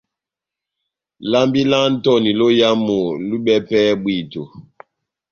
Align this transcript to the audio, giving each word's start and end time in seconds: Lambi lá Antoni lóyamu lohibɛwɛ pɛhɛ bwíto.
Lambi 1.31 1.61
lá 1.71 1.77
Antoni 1.89 2.29
lóyamu 2.39 2.97
lohibɛwɛ 3.27 3.65
pɛhɛ 3.67 3.91
bwíto. 4.01 4.43